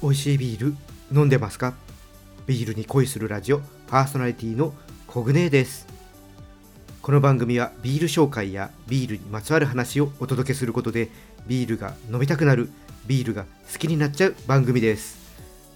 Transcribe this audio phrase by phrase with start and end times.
[0.00, 0.76] 美味しいビール
[1.12, 1.74] 飲んでますか？
[2.46, 4.72] ビールに恋するラジオパーソナリティの
[5.08, 5.88] コグネです。
[7.02, 11.08] この番組はビール紹介やビールにまつわる話をお届けすることで
[11.48, 12.70] ビールが飲みたくなる
[13.08, 15.18] ビールが好きになっちゃう番組です。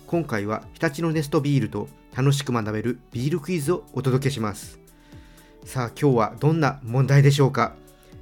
[0.06, 4.79] 今回は日立のネストビールと楽しく学べるビールクイズをお届けします。
[5.64, 7.75] さあ今日はどんな問題でしょうか？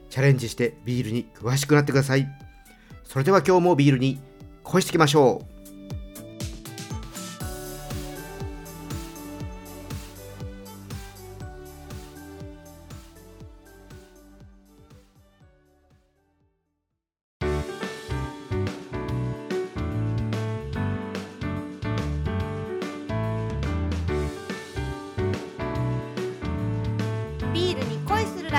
[0.09, 2.27] チャレンジしてビールに詳しくなってください。
[3.05, 4.19] それでは今日もビールに
[4.65, 5.50] 恋していきましょう。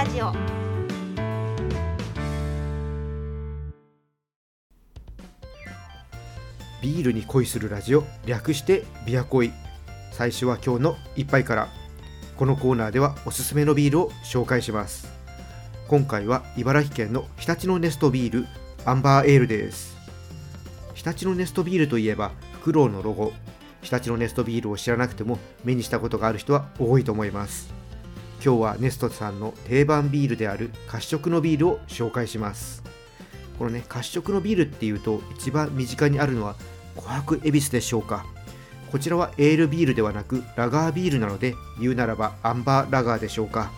[0.01, 0.31] ラジオ。
[6.81, 8.03] ビールに恋するラジオ。
[8.25, 9.53] 略してビア恋。
[10.11, 11.69] 最初は今日の一杯から。
[12.35, 15.07] このコーナーではおすすめのビールを紹介します。
[15.87, 18.47] 今回は茨城県の日立のネストビール
[18.85, 19.95] アンバーエールです。
[20.95, 23.33] 日立のネストビールといえばフクロウのロゴ。
[23.83, 27.80] 日立のネストビールを知らなくても目にしたことがある人は多いと思います。
[28.43, 32.81] 今日はネストさんの定番ビールである褐色のビールを紹介します。
[33.59, 36.55] このね褐色のビールっていうと一番身近にあるのは
[36.95, 38.25] 琥珀恵比寿でしょうか。
[38.91, 43.71] こちらはエールビールではなくラガービールなので言うならばアンバーラガーでしょうか。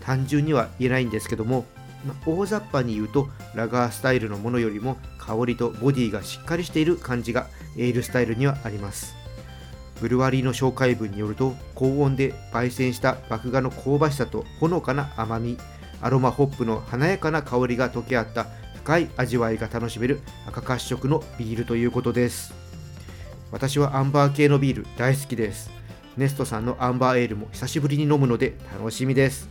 [0.00, 1.64] 単純には言えないんですけども、
[2.06, 7.46] まあ大雑把に言うとラガースタイルのものよりも香りとボディがしっかりしている感じが
[7.78, 9.16] エールスタイルにはあります。
[10.00, 15.58] ブルワリーの紹介文によると高温で焙煎した麦芽の香ばしさとほのかな甘み
[16.02, 22.54] アロマホップの華やかな香りが溶け合った深い味わいが楽しめる赤褐色のビールということです。
[23.50, 25.70] 私はアンバー系のビール大好きです。
[26.16, 29.48] ネストさんのアンバーエールも久しぶりに飲むので楽しみです。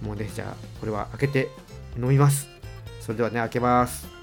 [0.00, 1.48] もうねじゃあこれは開けて
[1.96, 2.48] 飲みます。
[3.00, 4.15] それではね開けます。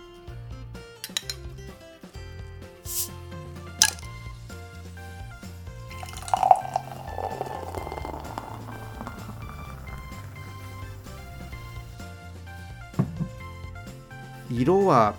[14.56, 15.16] 色は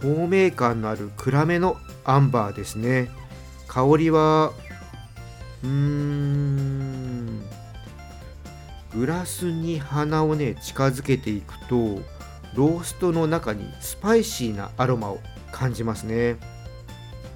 [0.00, 3.10] 透明感のある暗めのアンバーですね。
[3.68, 4.52] 香りは
[5.62, 7.42] うーん
[8.94, 12.00] グラスに鼻をね近づけていくと
[12.54, 15.20] ローストの中にスパイシーなアロマを
[15.52, 16.36] 感じますね。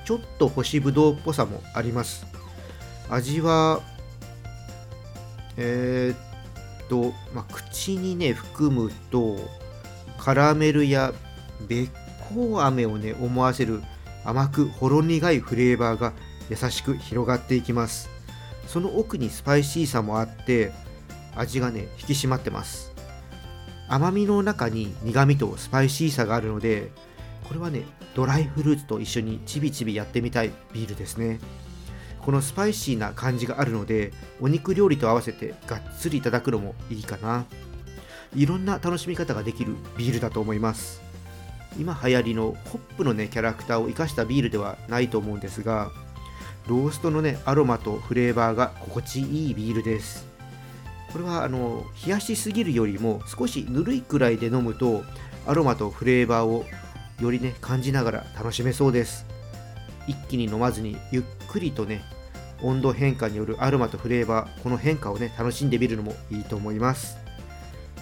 [0.04, 2.26] ちょっと干しぶどうっぽさもあります。
[3.08, 3.80] 味は
[5.56, 9.36] えーっと、まあ、口にね含むと
[10.18, 11.12] カラメルや
[11.68, 11.90] べっ
[12.34, 13.82] こう飴をね思わせる
[14.24, 16.12] 甘くほろ苦いフレーバーが
[16.48, 18.08] 優しく広がっていきます。
[18.66, 20.72] その奥にスパイシーさもあって
[21.36, 22.92] 味がね引き締まってます。
[23.88, 26.90] 甘みの中に苦みとスパイシーさがあるので
[27.44, 27.82] これはね
[28.14, 31.38] ドライフルーツと一緒にちびちびやってみたいビールですね。
[32.22, 37.44] このスパイシーな感じがあるのでお肉料理と合わせてがっつりいただくのもいいかな。
[38.34, 41.03] いろんな楽しみ方ができるビールだと思います。
[41.78, 45.90] 今流行りのホップのねキャラクターを生かしたビールではないと思うんですが
[46.68, 50.26] ローストのねアロマとフレーバーが心地いいビールです。
[51.12, 55.04] これはあの冷やしすぎるよりも少しぬるいくらいで飲むと
[55.46, 56.64] アロマとフレーバーを
[57.20, 59.26] よりね感じながら楽しめそうです。
[60.06, 62.02] 一気に飲まずにゆっくりとね
[62.62, 67.16] 温度変化によるアロマとフレーバーこの変化をね楽しんでみるのもいいと思います。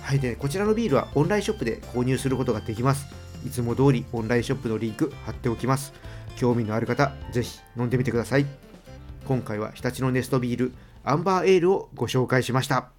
[0.00, 3.21] はいでこちらのビールはオンラインショップで購入することができます。
[3.46, 5.92] いつも通りオンラインショップのリンク貼っておきます。
[6.36, 8.46] 興味のある方ぜひ飲んでみてください。
[9.26, 10.72] 今回は日立のネストビール
[11.04, 12.90] アンバーエールをご紹介しました。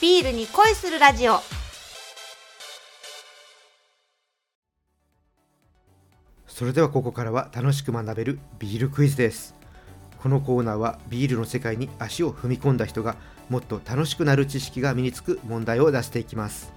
[0.00, 1.38] ビールに恋するラジオ。
[6.48, 9.54] それではここからは楽しく学べるビールクイズです。
[10.18, 13.16] このコーナーはビールの世界に足を踏み込んだ人が
[13.52, 16.72] もっと楽しくなる知識が身につく問題を出していきます。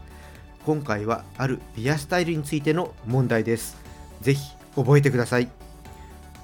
[0.65, 3.77] 今回はあるビアスタイルについての問題です。
[4.19, 4.41] ぜひ
[4.75, 5.47] 覚えてください。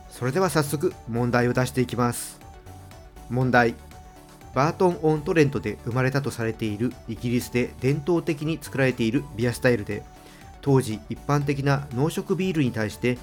[0.10, 2.40] それでは早速問題を出していきます。
[3.30, 3.76] 問題。
[4.56, 10.02] バートン・オントレントで生まれたとされているイギリスで伝統的に作られているビアスタイルで
[10.62, 13.18] 当時一般的な濃色ビールに対して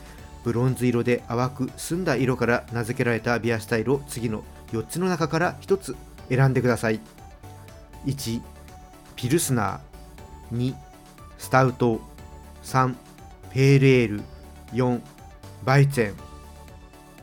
[0.45, 5.97] ブロンズ色で淡く澄んだ色から名付けられたビアスタイルを次の4つの中から1つ
[6.29, 7.01] 選んでください。
[8.07, 8.41] 1
[9.17, 10.57] ピルスナー。
[10.57, 10.75] 2
[11.39, 12.01] スタウト。
[12.63, 12.95] 3
[13.51, 14.23] ペールエール。
[14.73, 15.01] 4
[15.65, 16.17] バイツェン。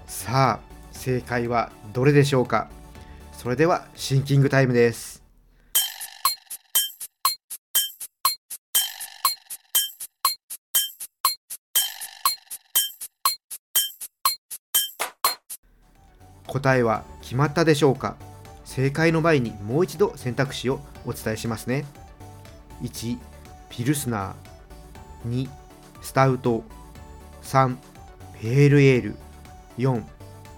[0.07, 2.69] さあ正解はどれでしょうか？
[3.34, 5.22] それではシンキングタイムです。
[16.48, 18.16] 答えは決まったでしょうか？
[18.75, 21.86] 正解の前にもう一度選択肢をお伝えしますね。
[22.81, 23.18] 1
[23.69, 25.30] ピルスナー。
[25.30, 25.50] 2
[26.01, 26.62] スタウト。
[27.42, 27.77] 3
[28.42, 29.16] ペールエール。
[29.77, 30.04] 4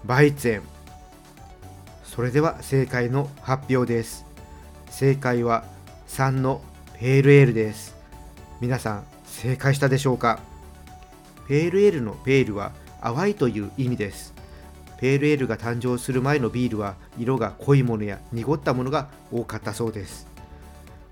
[0.04, 0.64] バイツェン。
[2.04, 4.26] それでは正解の発表です。
[4.90, 5.64] 正解は
[6.08, 6.64] 3の
[7.00, 7.96] ペールエールです。
[8.62, 10.40] 皆さん正解したでしょうか？
[11.48, 14.34] ペールエールのペールは淡いという意味です。
[15.00, 20.28] ペールエールが誕生する前のビールは色が濃いものや濁ったものが多かったそうです。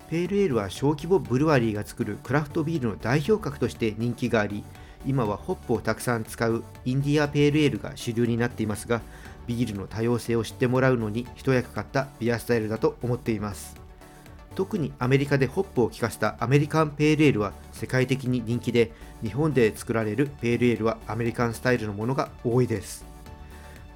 [0.09, 4.63] ペールエールは小規模ブルワリーが作るクラフトビールの代表格として人気があり
[5.05, 9.01] 今はホップをたくさん使うインディアペールエールが主流になっていますが
[9.47, 13.75] ビールの多様性を知ってもらうのに一役買ったビアスタイルだと思っています。
[14.55, 23.14] 特にアメリカでホップを効かせたアメリカンペールエールは世界的に人気で日本で作られるペールエールはアメリカンスタイルのものが多いです。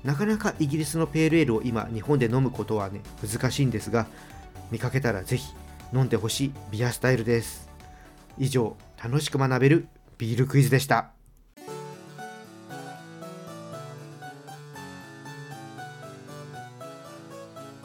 [0.03, 4.07] なかなかイギリスのペールエールを今日本で飲むことはね難しいんですが
[4.71, 5.53] 見かけたらぜひ
[5.93, 7.69] 飲んでほしいビアスタイルです。
[8.37, 9.87] 以上楽しく学べる
[10.17, 11.11] ビールクイズでした。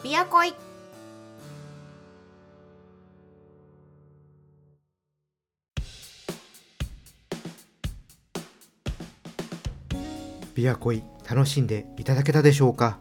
[0.03, 0.53] ビアコイ
[10.55, 12.99] ビアコイ楽しんでいただけたでしょうか？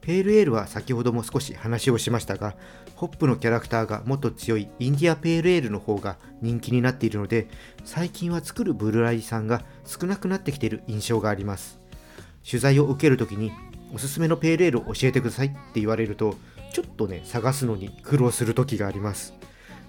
[0.00, 2.54] ペールエールは先ほども少し話をしましたが
[2.94, 7.48] ホップのキャラクターがもっと強いインディアペールエールの方が人気になっているので
[7.84, 11.78] 最近は作るブルーライさんが少なくなってきている印象があります。
[12.48, 13.52] 取材を受けるときに
[13.92, 16.36] おすすめのペールエールを教えてくださいって言われると
[16.72, 19.34] ちょっとね探すのに苦労する時があります、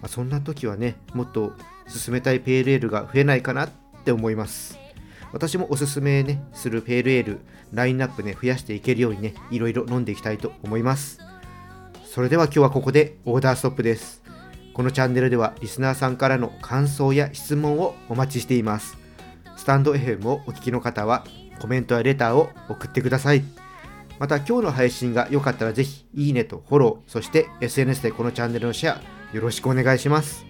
[0.01, 1.53] まあ、そんな時はねもっと
[1.87, 3.69] 進めたいペールエールが増えないかなっ
[4.03, 4.78] て思います。
[5.31, 7.39] 私もおすすめねするペールエール
[7.71, 11.19] ラインナップね増やしていけるようにねいろいろ飲んでいきたいと思います。
[12.05, 14.23] それでは今日はここでオーダーストップです。
[14.73, 18.97] このチャンネルではリスナーさんからの感想や質問をお待ちしています。
[19.55, 21.25] スタンド FM をお聞きの方は
[21.59, 23.43] コメントやレターを送ってください。
[24.19, 29.01] また今日の配信が良かったらぜひいいねとフォローそして SNS でこのチャンネルのシェア
[29.33, 30.48] よろしくお願いします。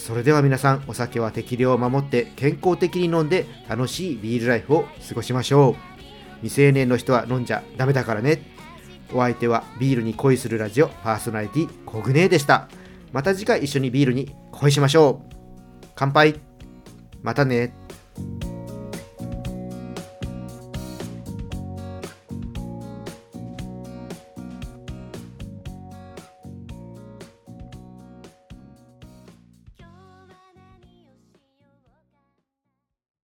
[0.00, 6.40] それでは皆さんお酒は適量を守って健康的に飲んで楽しいビールライフを過ごしましょう。
[6.40, 8.42] 未成年の人は飲んじゃダメだからね。
[9.12, 12.68] お相手はビールに恋するラジオパーソナリティコグネーでした。
[13.12, 15.36] また次回一緒にビールに恋しましょう。
[15.94, 16.40] 乾杯。
[17.22, 17.74] またね。